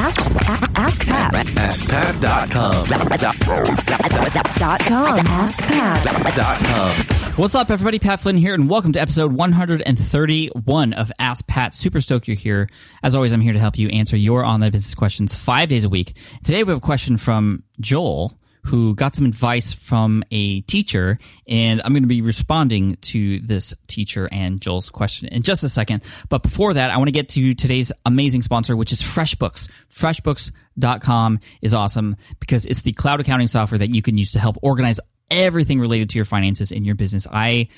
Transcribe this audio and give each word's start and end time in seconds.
Ask, 0.00 0.30
ask 0.76 1.04
Pat. 1.06 1.34
AskPat.com. 1.34 2.86
Dot 4.56 4.80
com. 4.80 5.26
Ask 5.26 5.60
Pat. 5.64 6.36
Dot 6.36 6.58
com. 6.60 6.90
What's 7.34 7.56
up, 7.56 7.68
everybody? 7.68 7.98
Pat 7.98 8.20
Flynn 8.20 8.36
here, 8.36 8.54
and 8.54 8.70
welcome 8.70 8.92
to 8.92 9.00
episode 9.00 9.32
131 9.32 10.92
of 10.92 11.10
Ask 11.18 11.48
Pat. 11.48 11.74
Super 11.74 12.00
stoked 12.00 12.28
you're 12.28 12.36
here. 12.36 12.68
As 13.02 13.16
always, 13.16 13.32
I'm 13.32 13.40
here 13.40 13.52
to 13.52 13.58
help 13.58 13.76
you 13.76 13.88
answer 13.88 14.16
your 14.16 14.44
online 14.44 14.70
business 14.70 14.94
questions 14.94 15.34
five 15.34 15.68
days 15.68 15.82
a 15.82 15.88
week. 15.88 16.14
Today, 16.44 16.62
we 16.62 16.68
have 16.70 16.78
a 16.78 16.80
question 16.80 17.16
from 17.16 17.64
Joel, 17.80 18.37
who 18.68 18.94
got 18.94 19.14
some 19.14 19.24
advice 19.24 19.72
from 19.72 20.22
a 20.30 20.60
teacher, 20.62 21.18
and 21.46 21.80
I'm 21.82 21.92
going 21.92 22.02
to 22.02 22.08
be 22.08 22.20
responding 22.20 22.96
to 22.96 23.40
this 23.40 23.72
teacher 23.86 24.28
and 24.30 24.60
Joel's 24.60 24.90
question 24.90 25.28
in 25.28 25.40
just 25.40 25.64
a 25.64 25.70
second. 25.70 26.02
But 26.28 26.42
before 26.42 26.74
that, 26.74 26.90
I 26.90 26.98
want 26.98 27.08
to 27.08 27.12
get 27.12 27.30
to 27.30 27.54
today's 27.54 27.90
amazing 28.04 28.42
sponsor, 28.42 28.76
which 28.76 28.92
is 28.92 29.00
FreshBooks. 29.00 29.70
FreshBooks.com 29.90 31.40
is 31.62 31.72
awesome 31.72 32.16
because 32.40 32.66
it's 32.66 32.82
the 32.82 32.92
cloud 32.92 33.20
accounting 33.20 33.46
software 33.46 33.78
that 33.78 33.94
you 33.94 34.02
can 34.02 34.18
use 34.18 34.32
to 34.32 34.38
help 34.38 34.58
organize 34.62 35.00
everything 35.30 35.80
related 35.80 36.10
to 36.10 36.18
your 36.18 36.26
finances 36.26 36.70
in 36.70 36.84
your 36.84 36.94
business. 36.94 37.26
I 37.30 37.68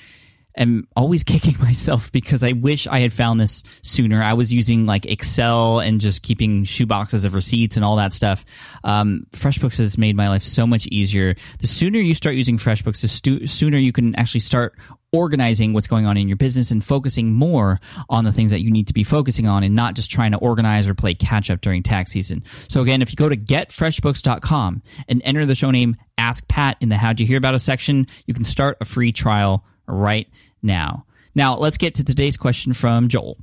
am 0.55 0.87
always 0.95 1.23
kicking 1.31 1.57
myself 1.59 2.11
because 2.11 2.43
I 2.43 2.53
wish 2.53 2.87
I 2.87 2.99
had 2.99 3.13
found 3.13 3.39
this 3.39 3.63
sooner. 3.81 4.21
I 4.21 4.33
was 4.33 4.53
using 4.53 4.85
like 4.85 5.05
Excel 5.05 5.79
and 5.79 5.99
just 5.99 6.21
keeping 6.21 6.65
shoeboxes 6.65 7.25
of 7.25 7.33
receipts 7.33 7.75
and 7.75 7.85
all 7.85 7.97
that 7.97 8.13
stuff. 8.13 8.45
Um, 8.83 9.27
FreshBooks 9.31 9.77
has 9.77 9.97
made 9.97 10.15
my 10.15 10.29
life 10.29 10.43
so 10.43 10.65
much 10.67 10.87
easier. 10.87 11.35
The 11.59 11.67
sooner 11.67 11.99
you 11.99 12.13
start 12.13 12.35
using 12.35 12.57
FreshBooks, 12.57 13.01
the 13.01 13.07
stu- 13.07 13.47
sooner 13.47 13.77
you 13.77 13.91
can 13.91 14.15
actually 14.15 14.41
start 14.41 14.75
organizing 15.13 15.73
what's 15.73 15.87
going 15.87 16.05
on 16.05 16.17
in 16.17 16.27
your 16.27 16.37
business 16.37 16.71
and 16.71 16.83
focusing 16.83 17.33
more 17.33 17.79
on 18.09 18.23
the 18.23 18.31
things 18.31 18.51
that 18.51 18.61
you 18.61 18.71
need 18.71 18.87
to 18.87 18.93
be 18.93 19.03
focusing 19.03 19.47
on 19.47 19.63
and 19.63 19.75
not 19.75 19.93
just 19.93 20.09
trying 20.09 20.31
to 20.31 20.37
organize 20.37 20.87
or 20.87 20.93
play 20.93 21.13
catch 21.13 21.51
up 21.51 21.59
during 21.61 21.83
tax 21.83 22.11
season. 22.11 22.43
So 22.69 22.81
again, 22.81 23.01
if 23.01 23.11
you 23.11 23.17
go 23.17 23.27
to 23.27 23.35
getfreshbooks.com 23.35 24.81
and 25.07 25.21
enter 25.25 25.45
the 25.45 25.55
show 25.55 25.71
name 25.71 25.97
Ask 26.17 26.47
Pat 26.47 26.77
in 26.79 26.89
the 26.89 26.97
How'd 26.97 27.19
You 27.19 27.25
Hear 27.25 27.37
About 27.37 27.55
Us 27.55 27.63
section, 27.63 28.07
you 28.25 28.33
can 28.33 28.43
start 28.43 28.77
a 28.79 28.85
free 28.85 29.11
trial 29.11 29.65
right 29.87 30.27
now. 30.61 31.05
Now, 31.33 31.55
let's 31.55 31.77
get 31.77 31.95
to 31.95 32.03
today's 32.03 32.37
question 32.37 32.73
from 32.73 33.07
Joel. 33.07 33.37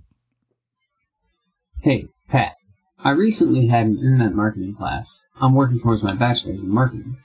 Hey, 1.83 2.09
Pat. 2.29 2.55
I 3.03 3.11
recently 3.11 3.69
had 3.69 3.87
an 3.87 3.99
internet 3.99 4.35
marketing 4.35 4.75
class. 4.75 5.23
I'm 5.41 5.55
working 5.55 5.81
towards 5.81 6.03
my 6.03 6.15
bachelor's 6.15 6.59
in 6.59 6.69
marketing. 6.69 7.17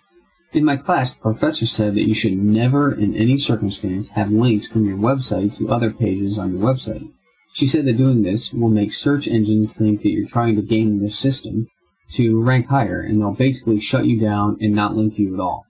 In 0.54 0.64
my 0.64 0.78
class, 0.78 1.14
the 1.14 1.22
professor 1.22 1.66
said 1.66 1.96
that 1.96 2.08
you 2.08 2.14
should 2.14 2.38
never, 2.38 2.94
in 2.94 3.16
any 3.16 3.40
circumstance, 3.40 4.10
have 4.10 4.32
links 4.32 4.68
from 4.68 4.86
your 4.86 4.98
website 4.98 5.58
to 5.58 5.72
other 5.72 5.92
pages 5.92 6.38
on 6.38 6.54
your 6.54 6.62
website. 6.62 7.12
She 7.54 7.66
said 7.66 7.86
that 7.86 7.98
doing 7.98 8.22
this 8.22 8.54
will 8.54 8.70
make 8.70 8.94
search 8.94 9.28
engines 9.28 9.74
think 9.74 10.04
that 10.04 10.12
you're 10.12 10.28
trying 10.28 10.56
to 10.56 10.62
game 10.62 11.00
the 11.02 11.10
system 11.10 11.68
to 12.12 12.40
rank 12.42 12.68
higher, 12.68 13.02
and 13.02 13.20
they'll 13.20 13.34
basically 13.34 13.80
shut 13.80 14.06
you 14.06 14.20
down 14.20 14.58
and 14.62 14.76
not 14.76 14.96
link 14.96 15.18
you 15.18 15.34
at 15.34 15.40
all. 15.40 15.66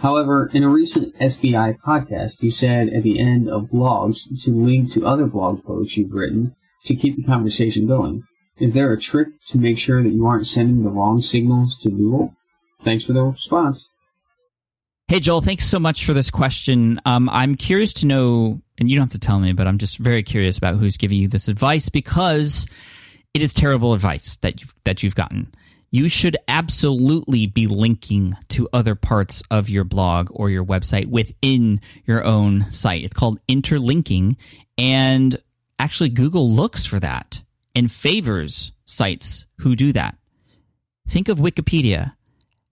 However, 0.00 0.50
in 0.54 0.62
a 0.62 0.68
recent 0.68 1.14
SPI 1.16 1.76
podcast, 1.86 2.32
you 2.40 2.50
said 2.50 2.88
at 2.88 3.02
the 3.02 3.20
end 3.20 3.50
of 3.50 3.64
blogs 3.64 4.20
to 4.44 4.50
link 4.50 4.90
to 4.92 5.06
other 5.06 5.26
blog 5.26 5.62
posts 5.62 5.94
you've 5.96 6.12
written 6.12 6.56
to 6.86 6.96
keep 6.96 7.16
the 7.16 7.24
conversation 7.24 7.86
going. 7.86 8.22
Is 8.58 8.72
there 8.72 8.92
a 8.92 8.98
trick 8.98 9.28
to 9.48 9.58
make 9.58 9.78
sure 9.78 10.02
that 10.02 10.08
you 10.08 10.26
aren't 10.26 10.46
sending 10.46 10.82
the 10.82 10.90
wrong 10.90 11.20
signals 11.20 11.76
to 11.82 11.90
Google? 11.90 12.34
Thanks 12.82 13.04
for 13.04 13.12
the 13.12 13.24
response. 13.24 13.90
Hey, 15.08 15.20
Joel, 15.20 15.42
thanks 15.42 15.66
so 15.66 15.78
much 15.78 16.06
for 16.06 16.14
this 16.14 16.30
question. 16.30 16.98
Um, 17.04 17.28
I'm 17.28 17.54
curious 17.54 17.92
to 17.94 18.06
know, 18.06 18.62
and 18.78 18.90
you 18.90 18.96
don't 18.96 19.06
have 19.06 19.20
to 19.20 19.26
tell 19.26 19.40
me, 19.40 19.52
but 19.52 19.66
I'm 19.66 19.76
just 19.76 19.98
very 19.98 20.22
curious 20.22 20.56
about 20.56 20.76
who's 20.76 20.96
giving 20.96 21.18
you 21.18 21.28
this 21.28 21.48
advice 21.48 21.90
because 21.90 22.66
it 23.34 23.42
is 23.42 23.52
terrible 23.52 23.92
advice 23.92 24.38
that 24.38 24.60
you've, 24.60 24.74
that 24.84 25.02
you've 25.02 25.14
gotten. 25.14 25.52
You 25.90 26.08
should 26.08 26.36
absolutely 26.46 27.46
be 27.46 27.66
linking 27.66 28.36
to 28.48 28.68
other 28.72 28.94
parts 28.94 29.42
of 29.50 29.68
your 29.68 29.84
blog 29.84 30.28
or 30.30 30.48
your 30.48 30.64
website 30.64 31.06
within 31.06 31.80
your 32.06 32.24
own 32.24 32.70
site. 32.70 33.04
It's 33.04 33.14
called 33.14 33.40
interlinking, 33.48 34.36
and 34.78 35.36
actually, 35.78 36.10
Google 36.10 36.50
looks 36.50 36.86
for 36.86 37.00
that 37.00 37.42
and 37.74 37.90
favors 37.90 38.72
sites 38.84 39.46
who 39.58 39.74
do 39.74 39.92
that. 39.92 40.16
Think 41.08 41.28
of 41.28 41.38
Wikipedia 41.38 42.12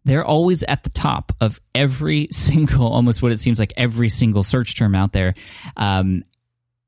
they're 0.08 0.24
always 0.24 0.62
at 0.62 0.84
the 0.84 0.90
top 0.90 1.32
of 1.40 1.60
every 1.74 2.28
single, 2.32 2.90
almost 2.90 3.22
what 3.22 3.30
it 3.30 3.38
seems 3.40 3.58
like 3.58 3.72
every 3.76 4.08
single 4.08 4.42
search 4.42 4.76
term 4.76 4.94
out 4.94 5.12
there. 5.12 5.34
Um, 5.76 6.24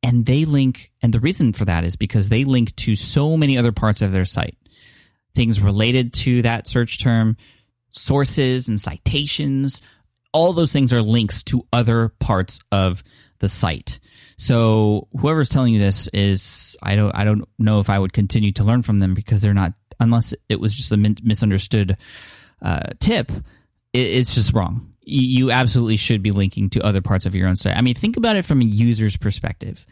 and 0.03 0.25
they 0.25 0.47
link, 0.47 0.91
and 1.03 1.13
the 1.13 1.21
reason 1.21 1.53
for 1.53 1.67
that 1.67 1.85
is 1.85 1.97
because 1.97 2.31
they 2.31 2.45
link 2.45 2.75
to 2.77 2.97
so 2.97 3.37
many 3.37 3.59
other 3.59 3.73
parts 3.73 4.01
of 4.01 4.13
their 4.13 4.25
site. 4.25 4.57
Things 5.35 5.61
related 5.61 6.13
to 6.15 6.43
that 6.43 6.67
search 6.67 7.03
term, 7.03 7.37
sources 7.91 8.69
and 8.69 8.81
citations, 8.81 9.81
all 10.33 10.53
those 10.53 10.73
things 10.73 10.93
are 10.93 11.03
links 11.03 11.43
to 11.45 11.67
other 11.73 12.09
parts 12.21 12.61
of 12.71 13.03
the 13.41 13.49
site. 13.49 14.01
So 14.37 15.09
whoever's 15.19 15.49
telling 15.49 15.75
you 15.75 15.81
this 15.81 16.09
is 16.09 16.77
I 16.83 16.97
don't 16.97 17.13
I 17.15 17.25
don't 17.25 17.47
know 17.59 17.81
if 17.81 17.91
I 17.91 17.99
would 17.99 18.13
continue 18.13 18.53
to 18.53 18.65
learn 18.65 18.83
from 18.83 18.99
them 18.99 19.15
because 19.15 19.43
they're 19.43 19.53
not 19.53 19.75
unless 19.99 20.35
it 20.49 20.59
was 20.59 20.75
just 20.75 20.93
a 20.93 20.97
misunderstood 20.97 21.97
uh, 22.63 22.91
tip, 22.99 23.31
it's 23.93 24.35
just 24.35 24.55
wrong. 24.55 24.95
You 25.03 25.51
absolutely 25.51 25.97
should 25.97 26.23
be 26.23 26.31
linking 26.31 26.71
to 26.71 26.83
other 26.83 27.03
parts 27.03 27.27
of 27.27 27.35
your 27.35 27.49
own 27.49 27.57
site. 27.57 27.77
I 27.77 27.81
mean, 27.81 27.95
think 27.95 28.17
about 28.17 28.37
it 28.37 28.45
from 28.45 28.61
a 28.61 28.65
user's 28.65 29.17
perspective. 29.17 29.85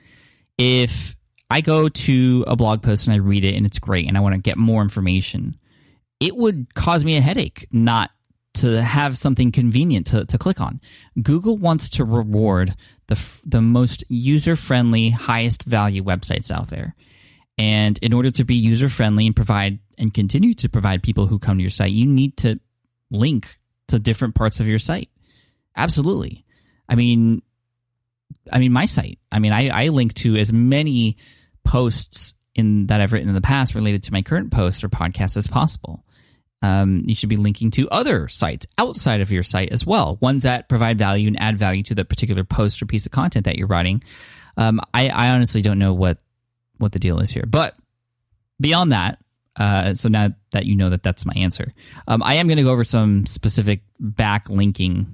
If 0.56 1.17
I 1.50 1.60
go 1.60 1.88
to 1.88 2.44
a 2.46 2.56
blog 2.56 2.82
post 2.82 3.06
and 3.06 3.14
I 3.14 3.18
read 3.18 3.44
it 3.44 3.54
and 3.54 3.64
it's 3.64 3.78
great 3.78 4.06
and 4.06 4.16
I 4.16 4.20
want 4.20 4.34
to 4.34 4.40
get 4.40 4.58
more 4.58 4.82
information, 4.82 5.56
it 6.20 6.36
would 6.36 6.74
cause 6.74 7.04
me 7.04 7.16
a 7.16 7.20
headache 7.20 7.66
not 7.72 8.10
to 8.54 8.82
have 8.82 9.16
something 9.16 9.52
convenient 9.52 10.06
to, 10.08 10.24
to 10.26 10.38
click 10.38 10.60
on. 10.60 10.80
Google 11.22 11.56
wants 11.56 11.88
to 11.90 12.04
reward 12.04 12.74
the, 13.06 13.40
the 13.44 13.62
most 13.62 14.04
user 14.08 14.56
friendly, 14.56 15.10
highest 15.10 15.62
value 15.62 16.02
websites 16.02 16.50
out 16.50 16.68
there. 16.68 16.94
And 17.56 17.98
in 17.98 18.12
order 18.12 18.30
to 18.32 18.44
be 18.44 18.54
user 18.54 18.88
friendly 18.88 19.26
and 19.26 19.34
provide 19.34 19.78
and 19.96 20.12
continue 20.12 20.54
to 20.54 20.68
provide 20.68 21.02
people 21.02 21.26
who 21.26 21.38
come 21.38 21.58
to 21.58 21.62
your 21.62 21.70
site, 21.70 21.92
you 21.92 22.06
need 22.06 22.36
to 22.38 22.60
link 23.10 23.58
to 23.88 23.98
different 23.98 24.34
parts 24.34 24.60
of 24.60 24.66
your 24.66 24.78
site. 24.78 25.08
Absolutely. 25.76 26.44
I 26.88 26.94
mean, 26.94 27.42
I 28.52 28.58
mean, 28.58 28.72
my 28.72 28.86
site. 28.86 29.18
I 29.30 29.38
mean, 29.38 29.52
I, 29.52 29.68
I 29.68 29.88
link 29.88 30.14
to 30.14 30.36
as 30.36 30.52
many 30.52 31.16
posts 31.68 32.32
in 32.54 32.86
that 32.86 33.02
I've 33.02 33.12
written 33.12 33.28
in 33.28 33.34
the 33.34 33.42
past 33.42 33.74
related 33.74 34.02
to 34.04 34.12
my 34.12 34.22
current 34.22 34.50
posts 34.50 34.82
or 34.82 34.88
podcasts 34.88 35.36
as 35.36 35.46
possible. 35.46 36.02
Um, 36.62 37.02
you 37.04 37.14
should 37.14 37.28
be 37.28 37.36
linking 37.36 37.70
to 37.72 37.88
other 37.90 38.26
sites 38.26 38.66
outside 38.78 39.20
of 39.20 39.30
your 39.30 39.42
site 39.42 39.70
as 39.70 39.86
well, 39.86 40.16
ones 40.20 40.44
that 40.44 40.68
provide 40.68 40.98
value 40.98 41.28
and 41.28 41.40
add 41.40 41.58
value 41.58 41.82
to 41.84 41.94
the 41.94 42.06
particular 42.06 42.42
post 42.42 42.80
or 42.80 42.86
piece 42.86 43.04
of 43.04 43.12
content 43.12 43.44
that 43.44 43.56
you're 43.56 43.68
writing. 43.68 44.02
Um, 44.56 44.80
I, 44.94 45.08
I 45.08 45.28
honestly 45.28 45.60
don't 45.60 45.78
know 45.78 45.92
what 45.92 46.18
what 46.78 46.92
the 46.92 46.98
deal 46.98 47.20
is 47.20 47.30
here, 47.30 47.44
but 47.46 47.76
beyond 48.60 48.92
that, 48.92 49.20
uh, 49.56 49.94
so 49.94 50.08
now 50.08 50.30
that 50.52 50.64
you 50.64 50.74
know 50.74 50.88
that 50.88 51.02
that's 51.02 51.26
my 51.26 51.34
answer, 51.36 51.70
um, 52.08 52.22
I 52.22 52.36
am 52.36 52.46
going 52.48 52.56
to 52.56 52.62
go 52.62 52.70
over 52.70 52.84
some 52.84 53.26
specific 53.26 53.82
backlinking 54.02 55.06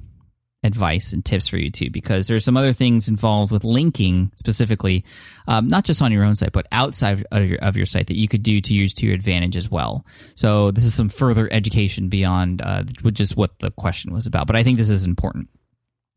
advice 0.65 1.13
and 1.13 1.25
tips 1.25 1.47
for 1.47 1.59
you 1.59 1.71
too, 1.71 1.91
because 1.91 2.27
there's 2.27 2.45
some 2.45 2.57
other 2.57 2.73
things 2.73 3.09
involved 3.09 3.53
with 3.53 3.63
linking 3.63 4.33
specifically, 4.37 5.05
um, 5.47 5.69
not 5.69 5.85
just 5.85 6.03
on 6.03 6.11
your 6.11 6.25
own 6.25 6.35
site, 6.35 6.53
but 6.53 6.67
outside 6.73 7.25
of 7.31 7.49
your, 7.49 7.59
of 7.59 7.77
your 7.77 7.87
site 7.87 8.09
that 8.09 8.17
you 8.17 8.27
could 8.27 8.43
do 8.43 8.61
to 8.61 8.75
use 8.75 8.95
to 8.95 9.07
your 9.07 9.15
advantage 9.15 9.57
as 9.57 9.71
well. 9.71 10.05
So 10.35 10.71
this 10.71 10.85
is 10.85 10.95
some 10.95 11.09
further 11.09 11.53
education 11.53 12.09
beyond 12.09 12.63
uh, 12.63 12.83
just 13.13 13.37
what 13.37 13.59
the 13.61 13.71
question 13.71 14.13
was 14.13 14.27
about, 14.27 14.47
but 14.47 14.57
I 14.57 14.63
think 14.63 14.79
this 14.79 14.91
is 14.91 15.05
important. 15.05 15.49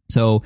So 0.09 0.43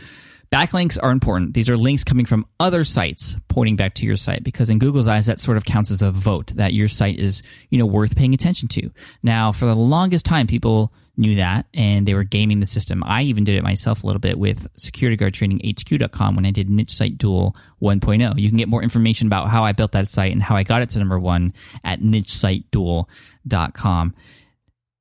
Backlinks 0.52 0.98
are 1.02 1.12
important. 1.12 1.54
These 1.54 1.70
are 1.70 1.78
links 1.78 2.04
coming 2.04 2.26
from 2.26 2.46
other 2.60 2.84
sites 2.84 3.38
pointing 3.48 3.78
back 3.78 3.94
to 3.96 4.06
your 4.06 4.18
site 4.18 4.44
because 4.44 4.70
in 4.70 4.80
Google's 4.80 5.08
eyes 5.08 5.28
that 5.28 5.40
sort 5.40 5.56
of 5.56 5.64
counts 5.64 5.92
as 5.92 6.02
a 6.02 6.12
vote 6.12 6.48
that 6.56 6.74
your 6.74 6.90
site 6.90 7.20
is, 7.20 7.42
you 7.70 7.78
know, 7.78 7.86
worth 7.86 8.18
paying 8.18 8.34
attention 8.34 8.68
to. 8.70 8.92
Now, 9.24 9.54
for 9.54 9.66
the 9.66 9.76
longest 9.76 10.26
time 10.26 10.48
people 10.48 10.92
knew 11.22 11.36
that 11.36 11.68
and 11.74 12.06
they 12.08 12.14
were 12.14 12.24
gaming 12.24 12.60
the 12.60 12.66
system. 12.66 13.02
I 13.06 13.22
even 13.24 13.46
did 13.46 13.56
it 13.56 13.64
myself 13.64 14.04
a 14.04 14.08
little 14.08 14.20
bit 14.20 14.38
with 14.38 14.68
securityguardtraininghq.com 14.74 16.36
when 16.36 16.46
I 16.46 16.52
did 16.52 16.70
niche 16.70 16.92
site 16.92 17.18
duel 17.18 17.56
1.0. 17.82 18.38
You 18.40 18.50
can 18.50 18.58
get 18.58 18.68
more 18.68 18.84
information 18.84 19.28
about 19.28 19.48
how 19.48 19.64
I 19.64 19.72
built 19.72 19.94
that 19.94 20.10
site 20.10 20.34
and 20.34 20.44
how 20.44 20.58
I 20.58 20.64
got 20.64 20.82
it 20.82 20.90
to 20.92 21.00
number 21.00 21.20
1 21.20 21.54
at 21.84 22.00
nichesiteduel.com. 22.02 24.16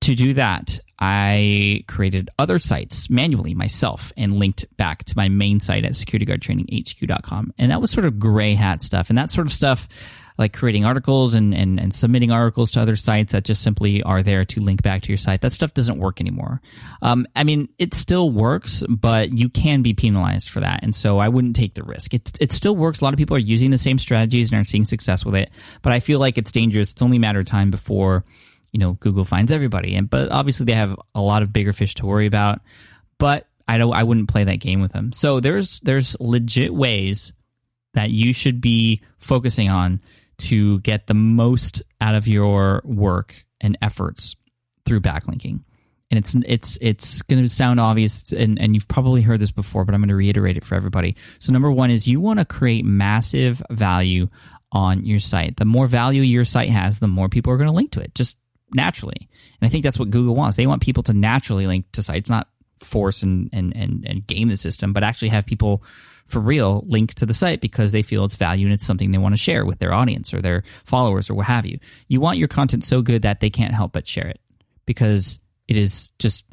To 0.02 0.14
do 0.14 0.34
that, 0.34 0.78
I 0.98 1.84
created 1.88 2.30
other 2.38 2.58
sites 2.58 3.10
manually 3.10 3.54
myself 3.54 4.12
and 4.16 4.38
linked 4.38 4.64
back 4.76 5.04
to 5.04 5.16
my 5.16 5.28
main 5.28 5.60
site 5.60 5.84
at 5.84 5.92
securityguardtraininghq.com. 5.92 7.54
And 7.58 7.70
that 7.70 7.80
was 7.80 7.90
sort 7.90 8.06
of 8.06 8.18
gray 8.18 8.54
hat 8.54 8.82
stuff. 8.82 9.10
And 9.10 9.18
that 9.18 9.30
sort 9.30 9.46
of 9.46 9.52
stuff, 9.52 9.88
like 10.38 10.52
creating 10.52 10.84
articles 10.84 11.34
and, 11.34 11.54
and, 11.54 11.78
and 11.78 11.92
submitting 11.92 12.30
articles 12.30 12.70
to 12.72 12.80
other 12.80 12.96
sites 12.96 13.32
that 13.32 13.44
just 13.44 13.62
simply 13.62 14.02
are 14.02 14.22
there 14.22 14.44
to 14.44 14.60
link 14.60 14.82
back 14.82 15.02
to 15.02 15.08
your 15.08 15.16
site, 15.16 15.40
that 15.42 15.52
stuff 15.52 15.74
doesn't 15.74 15.98
work 15.98 16.20
anymore. 16.20 16.60
Um, 17.02 17.26
I 17.36 17.44
mean, 17.44 17.68
it 17.78 17.94
still 17.94 18.30
works, 18.30 18.82
but 18.88 19.32
you 19.36 19.48
can 19.48 19.82
be 19.82 19.94
penalized 19.94 20.48
for 20.48 20.60
that. 20.60 20.80
And 20.82 20.94
so 20.94 21.18
I 21.18 21.28
wouldn't 21.28 21.56
take 21.56 21.74
the 21.74 21.82
risk. 21.82 22.14
It, 22.14 22.32
it 22.40 22.52
still 22.52 22.76
works. 22.76 23.00
A 23.00 23.04
lot 23.04 23.12
of 23.12 23.18
people 23.18 23.36
are 23.36 23.40
using 23.40 23.70
the 23.70 23.78
same 23.78 23.98
strategies 23.98 24.50
and 24.50 24.60
are 24.60 24.64
seeing 24.64 24.84
success 24.84 25.24
with 25.24 25.34
it. 25.34 25.50
But 25.82 25.92
I 25.92 26.00
feel 26.00 26.18
like 26.18 26.38
it's 26.38 26.52
dangerous. 26.52 26.92
It's 26.92 27.02
only 27.02 27.18
a 27.18 27.20
matter 27.20 27.40
of 27.40 27.46
time 27.46 27.70
before 27.70 28.24
you 28.72 28.78
know 28.78 28.92
Google 28.94 29.24
finds 29.24 29.52
everybody, 29.52 29.96
and 29.96 30.08
but 30.08 30.30
obviously 30.30 30.66
they 30.66 30.74
have 30.74 30.96
a 31.14 31.20
lot 31.20 31.42
of 31.42 31.52
bigger 31.52 31.72
fish 31.72 31.94
to 31.96 32.06
worry 32.06 32.26
about. 32.26 32.60
But 33.18 33.46
I 33.68 33.78
don't, 33.78 33.92
I 33.92 34.02
wouldn't 34.02 34.28
play 34.28 34.44
that 34.44 34.56
game 34.56 34.80
with 34.80 34.92
them. 34.92 35.12
So 35.12 35.40
there's 35.40 35.80
there's 35.80 36.16
legit 36.20 36.74
ways 36.74 37.32
that 37.94 38.10
you 38.10 38.32
should 38.32 38.60
be 38.60 39.00
focusing 39.18 39.68
on 39.68 40.00
to 40.40 40.80
get 40.80 41.06
the 41.06 41.14
most 41.14 41.82
out 42.00 42.14
of 42.14 42.26
your 42.26 42.82
work 42.84 43.34
and 43.60 43.76
efforts 43.82 44.36
through 44.86 45.00
backlinking. 45.00 45.60
And 46.10 46.18
it's 46.18 46.34
it's 46.44 46.78
it's 46.80 47.22
going 47.22 47.40
to 47.40 47.48
sound 47.48 47.78
obvious, 47.78 48.32
and, 48.32 48.60
and 48.60 48.74
you've 48.74 48.88
probably 48.88 49.22
heard 49.22 49.38
this 49.38 49.52
before, 49.52 49.84
but 49.84 49.94
I'm 49.94 50.00
going 50.00 50.08
to 50.08 50.16
reiterate 50.16 50.56
it 50.56 50.64
for 50.64 50.74
everybody. 50.74 51.14
So 51.38 51.52
number 51.52 51.70
one 51.70 51.90
is 51.90 52.08
you 52.08 52.20
want 52.20 52.40
to 52.40 52.44
create 52.44 52.84
massive 52.84 53.62
value 53.70 54.28
on 54.72 55.04
your 55.04 55.20
site. 55.20 55.56
The 55.56 55.64
more 55.64 55.86
value 55.86 56.22
your 56.22 56.44
site 56.44 56.70
has, 56.70 56.98
the 56.98 57.06
more 57.06 57.28
people 57.28 57.52
are 57.52 57.56
going 57.56 57.68
to 57.68 57.74
link 57.74 57.92
to 57.92 58.00
it, 58.00 58.14
just 58.14 58.38
naturally. 58.72 59.28
And 59.60 59.66
I 59.66 59.70
think 59.70 59.84
that's 59.84 59.98
what 59.98 60.10
Google 60.10 60.34
wants. 60.34 60.56
They 60.56 60.66
want 60.66 60.82
people 60.82 61.02
to 61.04 61.12
naturally 61.12 61.66
link 61.66 61.86
to 61.92 62.02
sites, 62.02 62.28
not 62.28 62.48
force 62.80 63.22
and 63.22 63.48
and 63.52 63.74
and, 63.76 64.04
and 64.06 64.26
game 64.26 64.48
the 64.48 64.56
system, 64.56 64.92
but 64.92 65.02
actually 65.02 65.28
have 65.28 65.46
people 65.46 65.82
for 66.26 66.40
real 66.40 66.84
link 66.86 67.14
to 67.14 67.26
the 67.26 67.34
site 67.34 67.60
because 67.60 67.92
they 67.92 68.02
feel 68.02 68.24
it's 68.24 68.36
value 68.36 68.66
and 68.66 68.72
it's 68.72 68.86
something 68.86 69.10
they 69.10 69.18
want 69.18 69.32
to 69.32 69.38
share 69.38 69.64
with 69.64 69.78
their 69.80 69.92
audience 69.92 70.32
or 70.32 70.40
their 70.40 70.62
followers 70.84 71.28
or 71.28 71.34
what 71.34 71.46
have 71.46 71.66
you. 71.66 71.78
You 72.08 72.20
want 72.20 72.38
your 72.38 72.48
content 72.48 72.84
so 72.84 73.02
good 73.02 73.22
that 73.22 73.40
they 73.40 73.50
can't 73.50 73.74
help 73.74 73.92
but 73.92 74.06
share 74.06 74.28
it 74.28 74.40
because 74.86 75.40
it 75.66 75.76
is 75.76 76.12
just 76.18 76.44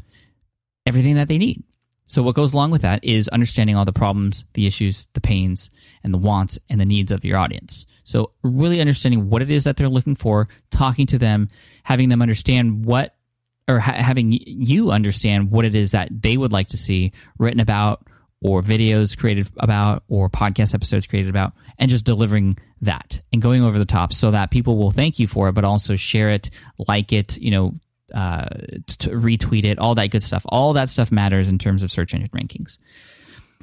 everything 0.85 1.15
that 1.15 1.27
they 1.27 1.37
need. 1.37 1.63
So 2.09 2.23
what 2.23 2.35
goes 2.35 2.53
along 2.53 2.71
with 2.71 2.83
that 2.83 3.03
is 3.03 3.27
understanding 3.27 3.75
all 3.75 3.83
the 3.83 3.91
problems, 3.91 4.45
the 4.53 4.65
issues, 4.65 5.07
the 5.13 5.21
pains, 5.21 5.69
and 6.03 6.13
the 6.13 6.17
wants 6.17 6.57
and 6.69 6.79
the 6.79 6.85
needs 6.85 7.11
of 7.11 7.25
your 7.25 7.37
audience. 7.37 7.85
So 8.05 8.31
really 8.43 8.79
understanding 8.79 9.29
what 9.29 9.41
it 9.41 9.51
is 9.51 9.65
that 9.65 9.75
they're 9.75 9.89
looking 9.89 10.15
for, 10.15 10.47
talking 10.71 11.05
to 11.07 11.17
them, 11.17 11.49
having 11.83 12.07
them 12.07 12.21
understand 12.21 12.85
what 12.85 13.16
or 13.67 13.79
ha- 13.79 13.93
having 13.93 14.31
you 14.31 14.91
understand 14.91 15.51
what 15.51 15.65
it 15.65 15.75
is 15.75 15.91
that 15.91 16.09
they 16.11 16.37
would 16.37 16.51
like 16.51 16.67
to 16.69 16.77
see 16.77 17.11
written 17.37 17.59
about 17.59 18.05
or 18.41 18.61
videos 18.61 19.17
created 19.17 19.47
about 19.57 20.03
or 20.07 20.29
podcast 20.29 20.73
episodes 20.75 21.07
created 21.07 21.29
about 21.29 21.53
and 21.79 21.89
just 21.89 22.05
delivering 22.05 22.55
that 22.81 23.21
and 23.33 23.41
going 23.41 23.63
over 23.63 23.79
the 23.79 23.85
top 23.85 24.13
so 24.13 24.31
that 24.31 24.51
people 24.51 24.77
will 24.77 24.91
thank 24.91 25.19
you 25.19 25.27
for 25.27 25.49
it 25.49 25.53
but 25.53 25.63
also 25.63 25.95
share 25.95 26.29
it 26.29 26.49
like 26.87 27.11
it 27.11 27.37
you 27.37 27.51
know 27.51 27.73
uh, 28.13 28.45
retweet 28.85 29.65
it, 29.65 29.79
all 29.79 29.95
that 29.95 30.11
good 30.11 30.23
stuff. 30.23 30.45
All 30.47 30.73
that 30.73 30.89
stuff 30.89 31.11
matters 31.11 31.49
in 31.49 31.57
terms 31.57 31.83
of 31.83 31.91
search 31.91 32.13
engine 32.13 32.29
rankings. 32.29 32.77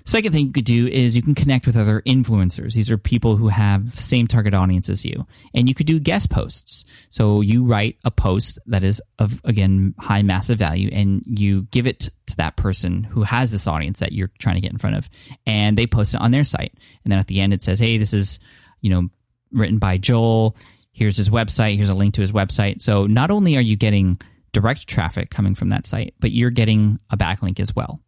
Second 0.07 0.33
thing 0.33 0.47
you 0.47 0.53
could 0.53 0.67
do 0.67 0.87
is 0.87 1.17
you 1.17 1.23
can 1.23 1.35
connect 1.35 1.67
with 1.67 1.79
other 1.79 2.03
influencers. 2.03 2.75
These 2.75 2.91
are 2.91 2.99
people 2.99 3.37
who 3.37 3.49
have 3.49 3.99
same 3.99 4.27
target 4.27 4.53
audience 4.53 4.91
as 4.91 5.03
you, 5.03 5.27
and 5.55 5.67
you 5.67 5.75
could 5.75 5.87
do 5.87 5.99
guest 5.99 6.29
posts. 6.29 6.85
So 7.09 7.41
you 7.41 7.65
write 7.65 7.97
a 8.05 8.11
post 8.11 8.59
that 8.67 8.85
is 8.85 9.01
of 9.19 9.41
again 9.45 9.95
high 9.99 10.21
massive 10.21 10.59
value, 10.59 10.91
and 10.93 11.23
you 11.27 11.63
give 11.71 11.87
it 11.87 12.11
to 12.27 12.37
that 12.37 12.57
person 12.57 13.05
who 13.05 13.23
has 13.23 13.51
this 13.51 13.67
audience 13.67 14.01
that 14.01 14.13
you're 14.13 14.31
trying 14.39 14.57
to 14.57 14.61
get 14.61 14.73
in 14.73 14.79
front 14.79 14.97
of, 14.97 15.09
and 15.47 15.79
they 15.79 15.87
post 15.87 16.13
it 16.13 16.21
on 16.21 16.33
their 16.33 16.45
site. 16.45 16.75
And 17.05 17.11
then 17.11 17.19
at 17.19 17.27
the 17.27 17.41
end, 17.41 17.55
it 17.55 17.63
says, 17.63 17.79
"Hey, 17.79 17.97
this 17.97 18.13
is 18.13 18.39
you 18.83 18.91
know 18.91 19.09
written 19.53 19.79
by 19.79 19.97
Joel. 19.97 20.55
Here's 20.93 21.17
his 21.17 21.31
website. 21.31 21.77
Here's 21.77 21.89
a 21.89 21.95
link 21.95 22.13
to 22.15 22.21
his 22.21 22.33
website." 22.33 22.83
So 22.83 23.07
not 23.07 23.31
only 23.31 23.57
are 23.57 23.63
you 23.63 23.77
getting 23.77 24.21
direct 24.53 24.87
traffic 24.87 25.31
coming 25.31 25.55
from 25.55 25.71
that 25.71 25.87
site, 25.87 26.13
but 26.21 26.31
you're 26.31 26.51
getting 26.51 26.99
a 27.09 27.17
backlink 27.17 27.59
as 27.59 27.75
well. 27.75 28.01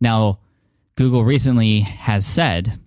Now, 0.00 0.38
Google 0.96 1.24
recently 1.24 1.80
has 1.80 2.26
said, 2.26 2.78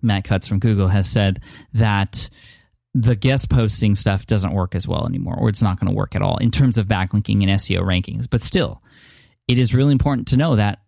Matt 0.00 0.24
Cutts 0.24 0.46
from 0.46 0.58
Google 0.58 0.88
has 0.88 1.08
said 1.08 1.40
that 1.74 2.30
the 2.94 3.16
guest 3.16 3.50
posting 3.50 3.94
stuff 3.94 4.26
doesn't 4.26 4.54
work 4.54 4.74
as 4.74 4.88
well 4.88 5.06
anymore, 5.06 5.36
or 5.38 5.48
it's 5.48 5.62
not 5.62 5.78
going 5.78 5.90
to 5.90 5.96
work 5.96 6.16
at 6.16 6.22
all 6.22 6.38
in 6.38 6.50
terms 6.50 6.78
of 6.78 6.86
backlinking 6.86 7.42
and 7.42 7.60
SEO 7.60 7.80
rankings. 7.80 8.28
But 8.28 8.40
still, 8.40 8.82
it 9.46 9.58
is 9.58 9.74
really 9.74 9.92
important 9.92 10.28
to 10.28 10.36
know 10.36 10.56
that 10.56 10.80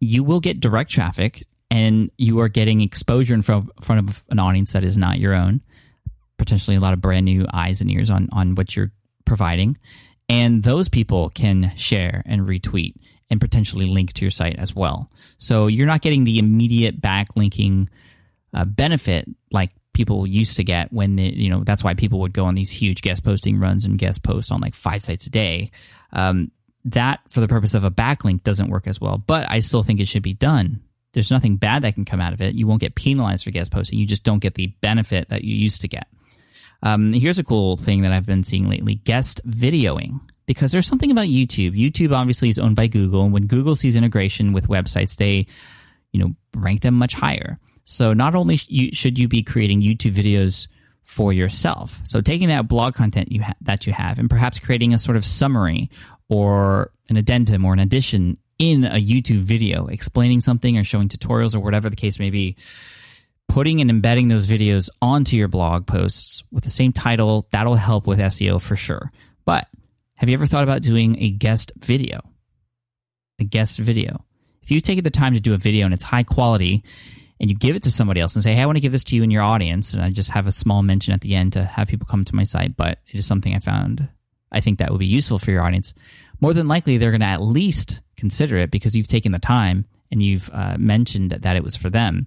you 0.00 0.22
will 0.22 0.40
get 0.40 0.60
direct 0.60 0.90
traffic 0.90 1.46
and 1.70 2.10
you 2.16 2.40
are 2.40 2.48
getting 2.48 2.80
exposure 2.80 3.34
in 3.34 3.42
front 3.42 3.70
of, 3.88 4.24
an 4.30 4.38
audience 4.38 4.72
that 4.72 4.84
is 4.84 4.96
not 4.96 5.18
your 5.18 5.34
own, 5.34 5.60
potentially 6.38 6.76
a 6.76 6.80
lot 6.80 6.92
of 6.92 7.00
brand 7.00 7.24
new 7.24 7.46
eyes 7.52 7.80
and 7.80 7.90
ears 7.90 8.10
on, 8.10 8.28
on 8.32 8.54
what 8.54 8.76
you're 8.76 8.92
providing. 9.24 9.76
And 10.28 10.62
those 10.62 10.88
people 10.88 11.30
can 11.30 11.72
share 11.76 12.22
and 12.26 12.46
retweet 12.46 12.94
and 13.30 13.40
potentially 13.40 13.86
link 13.86 14.12
to 14.14 14.24
your 14.24 14.30
site 14.30 14.56
as 14.58 14.74
well. 14.74 15.10
So 15.38 15.66
you're 15.66 15.86
not 15.86 16.00
getting 16.00 16.24
the 16.24 16.38
immediate 16.38 17.00
backlinking 17.00 17.88
uh, 18.54 18.64
benefit 18.64 19.28
like 19.52 19.70
people 19.92 20.26
used 20.26 20.56
to 20.56 20.64
get 20.64 20.92
when 20.92 21.16
they, 21.16 21.30
you 21.30 21.50
know 21.50 21.64
that's 21.64 21.82
why 21.82 21.94
people 21.94 22.20
would 22.20 22.32
go 22.32 22.44
on 22.44 22.54
these 22.54 22.70
huge 22.70 23.02
guest 23.02 23.24
posting 23.24 23.58
runs 23.58 23.84
and 23.84 23.98
guest 23.98 24.22
post 24.22 24.52
on 24.52 24.60
like 24.60 24.74
five 24.74 25.02
sites 25.02 25.26
a 25.26 25.30
day. 25.30 25.70
Um, 26.12 26.50
that 26.84 27.20
for 27.28 27.40
the 27.40 27.48
purpose 27.48 27.74
of 27.74 27.84
a 27.84 27.90
backlink 27.90 28.42
doesn't 28.42 28.70
work 28.70 28.86
as 28.86 29.00
well, 29.00 29.18
but 29.18 29.50
I 29.50 29.60
still 29.60 29.82
think 29.82 30.00
it 30.00 30.08
should 30.08 30.22
be 30.22 30.34
done. 30.34 30.82
There's 31.12 31.30
nothing 31.30 31.56
bad 31.56 31.82
that 31.82 31.94
can 31.94 32.04
come 32.04 32.20
out 32.20 32.32
of 32.32 32.40
it. 32.40 32.54
You 32.54 32.66
won't 32.66 32.80
get 32.80 32.94
penalized 32.94 33.44
for 33.44 33.50
guest 33.50 33.70
posting. 33.70 33.98
You 33.98 34.06
just 34.06 34.22
don't 34.22 34.38
get 34.38 34.54
the 34.54 34.68
benefit 34.80 35.28
that 35.30 35.42
you 35.42 35.54
used 35.54 35.80
to 35.80 35.88
get. 35.88 36.06
Um, 36.82 37.12
here's 37.12 37.38
a 37.38 37.44
cool 37.44 37.76
thing 37.76 38.02
that 38.02 38.12
I've 38.12 38.26
been 38.26 38.44
seeing 38.44 38.68
lately 38.68 38.94
guest 38.94 39.40
videoing. 39.48 40.20
Because 40.48 40.72
there's 40.72 40.86
something 40.86 41.10
about 41.10 41.26
YouTube. 41.26 41.78
YouTube 41.78 42.16
obviously 42.16 42.48
is 42.48 42.58
owned 42.58 42.74
by 42.74 42.86
Google. 42.86 43.22
And 43.22 43.34
when 43.34 43.46
Google 43.46 43.76
sees 43.76 43.96
integration 43.96 44.54
with 44.54 44.66
websites, 44.68 45.16
they, 45.16 45.46
you 46.10 46.20
know, 46.20 46.34
rank 46.56 46.80
them 46.80 46.94
much 46.94 47.14
higher. 47.14 47.58
So 47.84 48.14
not 48.14 48.34
only 48.34 48.56
should 48.56 49.18
you 49.18 49.28
be 49.28 49.42
creating 49.42 49.82
YouTube 49.82 50.14
videos 50.14 50.66
for 51.04 51.34
yourself, 51.34 52.00
so 52.02 52.22
taking 52.22 52.48
that 52.48 52.66
blog 52.66 52.94
content 52.94 53.30
you 53.30 53.42
ha- 53.42 53.52
that 53.60 53.86
you 53.86 53.92
have 53.92 54.18
and 54.18 54.30
perhaps 54.30 54.58
creating 54.58 54.94
a 54.94 54.98
sort 54.98 55.18
of 55.18 55.26
summary 55.26 55.90
or 56.30 56.92
an 57.10 57.18
addendum 57.18 57.66
or 57.66 57.74
an 57.74 57.78
addition 57.78 58.38
in 58.58 58.84
a 58.84 59.00
YouTube 59.02 59.42
video, 59.42 59.86
explaining 59.86 60.40
something 60.40 60.78
or 60.78 60.84
showing 60.84 61.08
tutorials 61.08 61.54
or 61.54 61.60
whatever 61.60 61.90
the 61.90 61.96
case 61.96 62.18
may 62.18 62.30
be, 62.30 62.56
putting 63.48 63.82
and 63.82 63.90
embedding 63.90 64.28
those 64.28 64.46
videos 64.46 64.88
onto 65.02 65.36
your 65.36 65.48
blog 65.48 65.86
posts 65.86 66.42
with 66.50 66.64
the 66.64 66.70
same 66.70 66.92
title, 66.92 67.46
that'll 67.52 67.74
help 67.74 68.06
with 68.06 68.18
SEO 68.18 68.60
for 68.60 68.76
sure. 68.76 69.12
But 69.44 69.68
have 70.18 70.28
you 70.28 70.34
ever 70.34 70.46
thought 70.46 70.64
about 70.64 70.82
doing 70.82 71.16
a 71.22 71.30
guest 71.30 71.70
video? 71.76 72.20
A 73.38 73.44
guest 73.44 73.78
video. 73.78 74.24
If 74.62 74.72
you 74.72 74.80
take 74.80 75.02
the 75.04 75.10
time 75.10 75.34
to 75.34 75.40
do 75.40 75.54
a 75.54 75.58
video 75.58 75.84
and 75.84 75.94
it's 75.94 76.02
high 76.02 76.24
quality 76.24 76.82
and 77.38 77.48
you 77.48 77.56
give 77.56 77.76
it 77.76 77.84
to 77.84 77.90
somebody 77.92 78.20
else 78.20 78.34
and 78.34 78.42
say, 78.42 78.52
hey, 78.52 78.62
I 78.62 78.66
want 78.66 78.76
to 78.76 78.80
give 78.80 78.90
this 78.90 79.04
to 79.04 79.16
you 79.16 79.22
and 79.22 79.32
your 79.32 79.42
audience, 79.42 79.94
and 79.94 80.02
I 80.02 80.10
just 80.10 80.30
have 80.30 80.48
a 80.48 80.52
small 80.52 80.82
mention 80.82 81.14
at 81.14 81.20
the 81.20 81.36
end 81.36 81.52
to 81.52 81.64
have 81.64 81.86
people 81.86 82.08
come 82.10 82.24
to 82.24 82.34
my 82.34 82.42
site, 82.42 82.76
but 82.76 82.98
it 83.06 83.16
is 83.16 83.26
something 83.26 83.54
I 83.54 83.60
found 83.60 84.08
I 84.50 84.60
think 84.60 84.78
that 84.78 84.90
would 84.90 84.98
be 84.98 85.06
useful 85.06 85.38
for 85.38 85.52
your 85.52 85.62
audience. 85.62 85.94
More 86.40 86.52
than 86.52 86.66
likely, 86.66 86.98
they're 86.98 87.12
going 87.12 87.20
to 87.20 87.26
at 87.26 87.42
least 87.42 88.00
consider 88.16 88.56
it 88.56 88.72
because 88.72 88.96
you've 88.96 89.06
taken 89.06 89.30
the 89.30 89.38
time 89.38 89.84
and 90.10 90.20
you've 90.20 90.50
uh, 90.52 90.76
mentioned 90.78 91.30
that 91.30 91.56
it 91.56 91.62
was 91.62 91.76
for 91.76 91.90
them. 91.90 92.26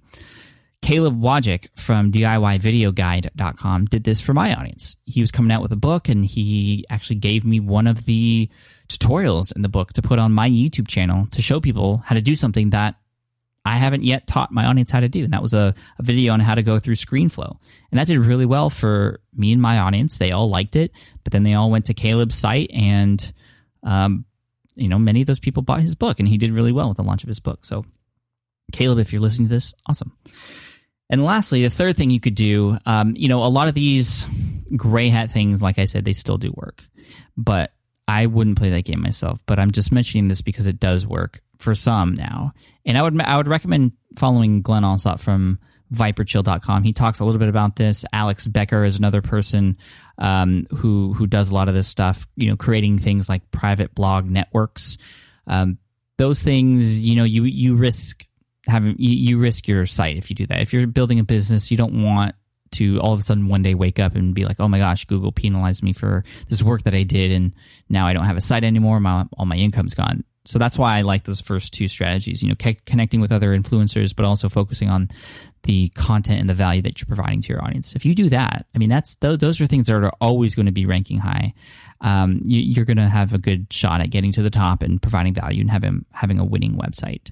Caleb 0.81 1.21
Wojcik 1.21 1.67
from 1.75 2.11
DIYVideoGuide.com 2.11 3.85
did 3.85 4.03
this 4.03 4.19
for 4.19 4.33
my 4.33 4.55
audience. 4.55 4.97
He 5.05 5.21
was 5.21 5.31
coming 5.31 5.51
out 5.51 5.61
with 5.61 5.71
a 5.71 5.77
book 5.77 6.09
and 6.09 6.25
he 6.25 6.85
actually 6.89 7.17
gave 7.17 7.45
me 7.45 7.59
one 7.59 7.85
of 7.85 8.05
the 8.05 8.49
tutorials 8.89 9.55
in 9.55 9.61
the 9.61 9.69
book 9.69 9.93
to 9.93 10.01
put 10.01 10.17
on 10.17 10.31
my 10.31 10.49
YouTube 10.49 10.87
channel 10.87 11.27
to 11.31 11.41
show 11.41 11.59
people 11.59 11.97
how 11.97 12.15
to 12.15 12.21
do 12.21 12.35
something 12.35 12.71
that 12.71 12.95
I 13.63 13.77
haven't 13.77 14.03
yet 14.03 14.25
taught 14.25 14.51
my 14.51 14.65
audience 14.65 14.89
how 14.89 15.01
to 15.01 15.07
do. 15.07 15.23
And 15.23 15.33
that 15.33 15.41
was 15.43 15.53
a, 15.53 15.75
a 15.99 16.03
video 16.03 16.33
on 16.33 16.39
how 16.39 16.55
to 16.55 16.63
go 16.63 16.79
through 16.79 16.95
ScreenFlow. 16.95 17.57
And 17.91 17.99
that 17.99 18.07
did 18.07 18.17
really 18.17 18.47
well 18.47 18.71
for 18.71 19.19
me 19.35 19.53
and 19.53 19.61
my 19.61 19.77
audience. 19.77 20.17
They 20.17 20.31
all 20.31 20.49
liked 20.49 20.75
it, 20.75 20.91
but 21.23 21.31
then 21.31 21.43
they 21.43 21.53
all 21.53 21.69
went 21.69 21.85
to 21.85 21.93
Caleb's 21.93 22.35
site 22.35 22.71
and, 22.73 23.31
um, 23.83 24.25
you 24.73 24.87
know, 24.87 24.97
many 24.97 25.21
of 25.21 25.27
those 25.27 25.39
people 25.39 25.61
bought 25.61 25.81
his 25.81 25.93
book 25.93 26.19
and 26.19 26.27
he 26.27 26.39
did 26.39 26.51
really 26.51 26.71
well 26.71 26.87
with 26.87 26.97
the 26.97 27.03
launch 27.03 27.23
of 27.23 27.27
his 27.27 27.39
book. 27.39 27.65
So, 27.65 27.85
Caleb, 28.71 28.97
if 28.97 29.13
you're 29.13 29.21
listening 29.21 29.49
to 29.49 29.53
this, 29.53 29.75
awesome. 29.85 30.17
And 31.11 31.23
lastly, 31.25 31.61
the 31.61 31.69
third 31.69 31.97
thing 31.97 32.09
you 32.09 32.21
could 32.21 32.35
do, 32.35 32.77
um, 32.85 33.13
you 33.17 33.27
know, 33.27 33.43
a 33.43 33.47
lot 33.47 33.67
of 33.67 33.73
these 33.73 34.25
gray 34.77 35.09
hat 35.09 35.29
things, 35.29 35.61
like 35.61 35.77
I 35.77 35.85
said, 35.85 36.05
they 36.05 36.13
still 36.13 36.37
do 36.37 36.53
work. 36.55 36.83
But 37.35 37.73
I 38.07 38.25
wouldn't 38.25 38.57
play 38.57 38.69
that 38.71 38.85
game 38.85 39.01
myself. 39.01 39.37
But 39.45 39.59
I'm 39.59 39.71
just 39.71 39.91
mentioning 39.91 40.29
this 40.29 40.41
because 40.41 40.67
it 40.67 40.79
does 40.79 41.05
work 41.05 41.41
for 41.57 41.75
some 41.75 42.13
now. 42.13 42.53
And 42.85 42.97
I 42.97 43.01
would 43.01 43.19
I 43.21 43.35
would 43.37 43.49
recommend 43.49 43.91
following 44.17 44.61
Glen 44.61 44.83
Allsopp 44.83 45.19
from 45.19 45.59
viperchill.com. 45.93 46.83
He 46.83 46.93
talks 46.93 47.19
a 47.19 47.25
little 47.25 47.39
bit 47.39 47.49
about 47.49 47.75
this. 47.75 48.05
Alex 48.13 48.47
Becker 48.47 48.85
is 48.85 48.97
another 48.97 49.21
person 49.21 49.77
um, 50.17 50.65
who 50.77 51.13
who 51.13 51.27
does 51.27 51.51
a 51.51 51.53
lot 51.53 51.67
of 51.67 51.75
this 51.75 51.87
stuff. 51.87 52.25
You 52.37 52.49
know, 52.49 52.55
creating 52.55 52.99
things 52.99 53.27
like 53.27 53.51
private 53.51 53.93
blog 53.93 54.29
networks. 54.29 54.97
Um, 55.47 55.77
those 56.17 56.41
things, 56.41 56.99
you 57.01 57.15
know, 57.15 57.25
you 57.25 57.43
you 57.43 57.75
risk 57.75 58.25
having 58.71 58.95
you, 58.97 59.11
you 59.11 59.37
risk 59.37 59.67
your 59.67 59.85
site 59.85 60.17
if 60.17 60.29
you 60.29 60.35
do 60.35 60.47
that. 60.47 60.61
If 60.61 60.73
you're 60.73 60.87
building 60.87 61.19
a 61.19 61.23
business, 61.23 61.69
you 61.69 61.77
don't 61.77 62.03
want 62.03 62.35
to 62.71 62.99
all 63.01 63.13
of 63.13 63.19
a 63.19 63.23
sudden 63.23 63.47
one 63.47 63.61
day 63.61 63.73
wake 63.73 63.99
up 63.99 64.15
and 64.15 64.33
be 64.33 64.45
like, 64.45 64.59
oh 64.59 64.67
my 64.67 64.79
gosh, 64.79 65.05
Google 65.05 65.31
penalized 65.31 65.83
me 65.83 65.93
for 65.93 66.23
this 66.47 66.63
work 66.63 66.83
that 66.83 66.95
I 66.95 67.03
did, 67.03 67.31
and 67.31 67.53
now 67.89 68.07
I 68.07 68.13
don't 68.13 68.25
have 68.25 68.37
a 68.37 68.41
site 68.41 68.63
anymore. 68.63 68.99
My 68.99 69.25
all 69.37 69.45
my 69.45 69.57
income's 69.57 69.93
gone. 69.93 70.23
So 70.43 70.57
that's 70.57 70.77
why 70.77 70.97
I 70.97 71.01
like 71.01 71.23
those 71.23 71.39
first 71.39 71.71
two 71.71 71.87
strategies, 71.87 72.41
you 72.41 72.49
know, 72.49 72.55
c- 72.61 72.77
connecting 72.85 73.21
with 73.21 73.31
other 73.31 73.55
influencers, 73.57 74.15
but 74.15 74.25
also 74.25 74.49
focusing 74.49 74.89
on 74.89 75.09
the 75.63 75.89
content 75.89 76.39
and 76.39 76.49
the 76.49 76.55
value 76.55 76.81
that 76.81 76.99
you're 76.99 77.05
providing 77.05 77.41
to 77.41 77.49
your 77.49 77.63
audience. 77.63 77.95
If 77.95 78.05
you 78.05 78.15
do 78.15 78.27
that, 78.29 78.65
I 78.73 78.77
mean, 78.79 78.89
that's 78.89 79.15
those, 79.15 79.37
those 79.37 79.61
are 79.61 79.67
things 79.67 79.85
that 79.87 79.93
are 79.93 80.11
always 80.19 80.55
going 80.55 80.65
to 80.65 80.71
be 80.71 80.87
ranking 80.87 81.19
high. 81.19 81.53
Um, 82.01 82.41
you, 82.43 82.81
are 82.81 82.85
going 82.85 82.97
to 82.97 83.07
have 83.07 83.35
a 83.35 83.37
good 83.37 83.71
shot 83.71 84.01
at 84.01 84.09
getting 84.09 84.31
to 84.31 84.41
the 84.41 84.49
top 84.49 84.81
and 84.81 84.99
providing 84.99 85.35
value 85.35 85.61
and 85.61 85.69
having 85.69 86.03
having 86.13 86.39
a 86.39 86.45
winning 86.45 86.73
website. 86.73 87.29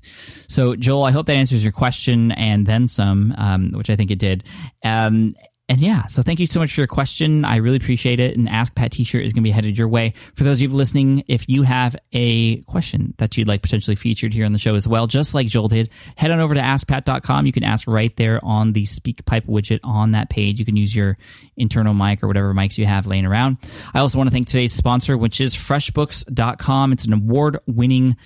So, 0.48 0.76
Joel, 0.76 1.04
I 1.04 1.12
hope 1.12 1.26
that 1.26 1.34
answers 1.34 1.64
your 1.64 1.74
question 1.74 2.32
and 2.34 2.68
then 2.68 2.88
some, 2.88 3.34
um, 3.40 3.72
which 3.72 3.90
I 3.90 3.96
think 3.96 4.12
it 4.12 4.20
did. 4.20 4.44
Um, 4.84 5.34
and 5.70 5.80
yeah, 5.80 6.08
so 6.08 6.24
thank 6.24 6.40
you 6.40 6.48
so 6.48 6.60
much 6.60 6.74
for 6.74 6.82
your 6.82 6.88
question. 6.88 7.46
I 7.46 7.58
really 7.58 7.78
appreciate 7.78 8.20
it. 8.20 8.36
And 8.36 8.50
Ask 8.50 8.74
Pat 8.74 8.92
T-shirt 8.92 9.24
is 9.24 9.34
going 9.34 9.44
to 9.44 9.48
be 9.48 9.52
headed 9.52 9.78
your 9.78 9.88
way. 9.88 10.16
For 10.34 10.44
those 10.44 10.58
of 10.58 10.64
you 10.64 10.70
listening, 10.76 11.24
if 11.28 11.48
you 11.48 11.62
have 11.62 11.96
a 12.12 12.62
question 12.64 13.14
that 13.20 13.38
you'd 13.38 13.48
like 13.48 13.62
potentially 13.62 13.96
featured 13.96 14.34
here 14.34 14.46
on 14.46 14.52
the 14.52 14.58
show 14.58 14.74
as 14.74 14.88
well, 14.88 15.06
just 15.06 15.36
like 15.36 15.46
Joel 15.46 15.68
did, 15.68 15.92
head 16.16 16.32
on 16.32 16.40
over 16.40 16.56
to 16.56 16.60
AskPat.com. 16.60 17.46
You 17.46 17.52
can 17.52 17.64
ask 17.64 17.88
right 17.88 18.16
there 18.16 18.44
on 18.44 18.74
the 18.74 18.86
SpeakPipe 18.86 19.46
widget 19.46 19.80
on 19.84 20.12
that 20.12 20.32
page. 20.32 20.58
You 20.58 20.66
can 20.66 20.76
use 20.76 20.96
your 20.96 21.20
internal 21.56 21.94
mic 21.94 22.24
or 22.24 22.28
whatever 22.28 22.52
mics 22.52 22.80
you 22.80 22.88
have 22.88 23.06
laying 23.06 23.28
around. 23.28 23.58
I 23.94 24.00
also 24.00 24.18
want 24.18 24.28
to 24.28 24.34
thank 24.34 24.48
today's 24.48 24.74
sponsor, 24.74 25.20
which 25.20 25.40
is 25.40 25.56
FreshBooks.com. 25.56 26.94
It's 26.94 27.06
an 27.06 27.14
award-winning 27.14 28.18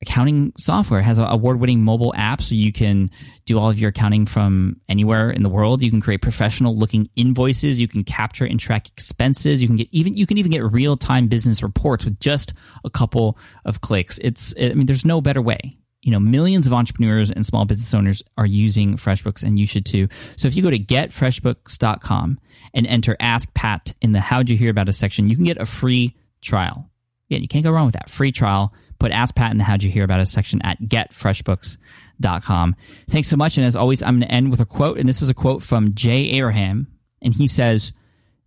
accounting 0.00 0.52
software. 0.56 1.00
It 1.00 1.04
has 1.04 1.18
an 1.18 1.26
award-winning 1.26 1.82
mobile 1.82 2.14
app, 2.16 2.42
so 2.42 2.54
you 2.54 2.72
can 2.72 3.10
do 3.46 3.58
all 3.58 3.70
of 3.70 3.78
your 3.78 3.90
accounting 3.90 4.26
from 4.26 4.80
anywhere 4.88 5.30
in 5.30 5.42
the 5.42 5.48
world. 5.48 5.82
You 5.82 5.90
can 5.90 6.00
create 6.00 6.22
professional-looking 6.22 7.10
invoices. 7.16 7.80
You 7.80 7.88
can 7.88 8.04
capture 8.04 8.44
and 8.44 8.60
track 8.60 8.88
expenses. 8.88 9.60
You 9.60 9.68
can 9.68 9.76
get 9.76 9.88
even 9.90 10.14
you 10.14 10.26
can 10.26 10.38
even 10.38 10.52
get 10.52 10.62
real-time 10.70 11.28
business 11.28 11.62
reports 11.62 12.04
with 12.04 12.20
just 12.20 12.52
a 12.84 12.90
couple 12.90 13.38
of 13.64 13.80
clicks. 13.80 14.18
It's 14.18 14.54
I 14.60 14.74
mean, 14.74 14.86
there's 14.86 15.04
no 15.04 15.20
better 15.20 15.42
way. 15.42 15.76
You 16.02 16.12
know, 16.12 16.20
millions 16.20 16.66
of 16.66 16.72
entrepreneurs 16.72 17.30
and 17.32 17.44
small 17.44 17.64
business 17.64 17.92
owners 17.92 18.22
are 18.36 18.46
using 18.46 18.96
FreshBooks, 18.96 19.42
and 19.42 19.58
you 19.58 19.66
should 19.66 19.84
too. 19.84 20.08
So 20.36 20.46
if 20.46 20.54
you 20.54 20.62
go 20.62 20.70
to 20.70 20.78
getfreshbooks.com 20.78 22.38
and 22.72 22.86
enter 22.86 23.16
Ask 23.18 23.52
Pat 23.52 23.94
in 24.00 24.12
the 24.12 24.20
How'd 24.20 24.48
You 24.48 24.56
Hear 24.56 24.70
About 24.70 24.88
Us 24.88 24.96
section, 24.96 25.28
you 25.28 25.34
can 25.34 25.44
get 25.44 25.58
a 25.58 25.66
free 25.66 26.16
trial. 26.40 26.88
Yeah, 27.28 27.38
you 27.38 27.48
can't 27.48 27.64
go 27.64 27.72
wrong 27.72 27.86
with 27.86 27.94
that 27.94 28.08
free 28.08 28.30
trial 28.30 28.72
Put 28.98 29.12
Ask 29.12 29.34
Pat 29.34 29.50
in 29.52 29.58
the 29.58 29.64
How'd 29.64 29.82
You 29.82 29.90
Hear 29.90 30.04
About 30.04 30.20
Us 30.20 30.32
section 30.32 30.60
at 30.62 30.80
getfreshbooks.com. 30.80 32.76
Thanks 33.08 33.28
so 33.28 33.36
much. 33.36 33.56
And 33.56 33.66
as 33.66 33.76
always, 33.76 34.02
I'm 34.02 34.18
going 34.18 34.28
to 34.28 34.34
end 34.34 34.50
with 34.50 34.60
a 34.60 34.66
quote. 34.66 34.98
And 34.98 35.08
this 35.08 35.22
is 35.22 35.30
a 35.30 35.34
quote 35.34 35.62
from 35.62 35.94
Jay 35.94 36.30
Abraham. 36.30 36.88
And 37.22 37.34
he 37.34 37.46
says, 37.46 37.92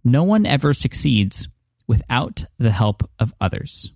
No 0.04 0.24
one 0.24 0.46
ever 0.46 0.74
succeeds 0.74 1.48
without 1.88 2.46
the 2.58 2.72
help 2.72 3.10
of 3.20 3.34
others. 3.40 3.92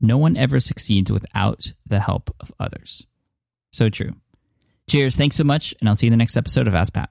No 0.00 0.16
one 0.16 0.36
ever 0.36 0.60
succeeds 0.60 1.10
without 1.10 1.72
the 1.86 2.00
help 2.00 2.34
of 2.40 2.52
others. 2.60 3.06
So 3.72 3.88
true. 3.88 4.14
Cheers. 4.88 5.16
Thanks 5.16 5.36
so 5.36 5.44
much. 5.44 5.74
And 5.80 5.88
I'll 5.88 5.96
see 5.96 6.06
you 6.06 6.08
in 6.08 6.12
the 6.12 6.22
next 6.22 6.36
episode 6.36 6.68
of 6.68 6.74
Ask 6.74 6.94
Pat. 6.94 7.10